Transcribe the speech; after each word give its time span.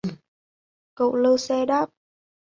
Cậu 0.95 1.15
lơ 1.15 1.37
xe 1.37 1.65
đáp 1.65 1.89